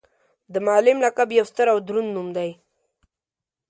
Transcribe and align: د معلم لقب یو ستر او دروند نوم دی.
د 0.53 0.55
معلم 0.65 0.97
لقب 1.05 1.29
یو 1.37 1.45
ستر 1.51 1.67
او 1.73 1.77
دروند 1.87 2.09
نوم 2.15 2.27
دی. 2.37 2.51